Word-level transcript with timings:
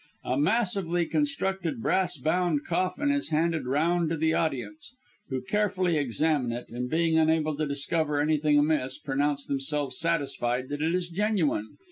A 0.23 0.35
massively 0.35 1.05
constructed 1.05 1.79
brass 1.79 2.17
bound 2.17 2.65
coffin 2.65 3.11
is 3.11 3.29
handed 3.29 3.67
round 3.67 4.09
to 4.09 4.17
the 4.17 4.33
audience, 4.33 4.95
who 5.29 5.43
carefully 5.43 5.95
examine 5.95 6.51
it, 6.51 6.69
and 6.69 6.89
being 6.89 7.19
unable 7.19 7.55
to 7.57 7.67
discover 7.67 8.19
anything 8.19 8.57
amiss, 8.57 8.97
pronounce 8.97 9.45
themselves 9.45 9.99
satisfied 9.99 10.69
that 10.69 10.81
it 10.81 10.95
is 10.95 11.07
genuine. 11.07 11.77